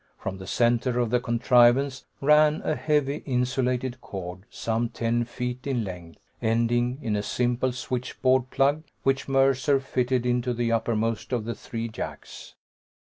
[0.17, 5.83] From the center of the contrivance ran a heavy insulated cord, some ten feet in
[5.83, 11.53] length, ending in a simple switchboard plug, which Mercer fitted into the uppermost of the
[11.53, 12.55] three jacks.